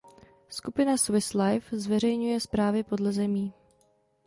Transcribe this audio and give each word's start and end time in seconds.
Skupina 0.49 0.97
Swiss 0.97 1.33
Life 1.35 1.77
zveřejňuje 1.79 2.39
zprávy 2.39 2.83
podle 2.83 3.11
zemí. 3.11 3.53